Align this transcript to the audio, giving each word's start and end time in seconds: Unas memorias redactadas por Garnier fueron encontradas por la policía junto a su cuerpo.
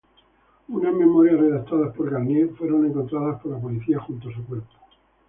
Unas 0.67 0.95
memorias 0.95 1.39
redactadas 1.39 1.95
por 1.95 2.09
Garnier 2.09 2.49
fueron 2.55 2.87
encontradas 2.87 3.39
por 3.39 3.51
la 3.51 3.59
policía 3.59 3.99
junto 3.99 4.29
a 4.29 4.33
su 4.33 4.43
cuerpo. 4.47 4.73